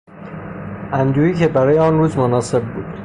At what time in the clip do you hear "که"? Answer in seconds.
1.33-1.47